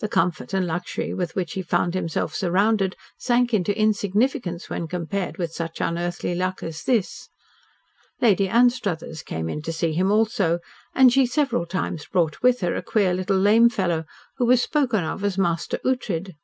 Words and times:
The 0.00 0.08
comfort 0.08 0.52
and 0.52 0.66
luxury 0.66 1.14
with 1.14 1.34
which 1.34 1.54
he 1.54 1.62
found 1.62 1.94
himself 1.94 2.34
surrounded 2.34 2.94
sank 3.16 3.54
into 3.54 3.74
insignificance 3.74 4.68
when 4.68 4.86
compared 4.86 5.38
with 5.38 5.50
such 5.50 5.80
unearthly 5.80 6.34
luck 6.34 6.62
as 6.62 6.82
this. 6.82 7.30
Lady 8.20 8.50
Anstruthers 8.50 9.22
came 9.22 9.48
in 9.48 9.62
to 9.62 9.72
see 9.72 9.94
him 9.94 10.12
also, 10.12 10.58
and 10.94 11.10
she 11.10 11.24
several 11.24 11.64
times 11.64 12.04
brought 12.04 12.42
with 12.42 12.60
her 12.60 12.76
a 12.76 12.82
queer 12.82 13.14
little 13.14 13.38
lame 13.38 13.70
fellow, 13.70 14.04
who 14.36 14.44
was 14.44 14.60
spoken 14.60 15.04
of 15.04 15.24
as 15.24 15.38
"Master 15.38 15.78
Ughtred." 15.86 16.34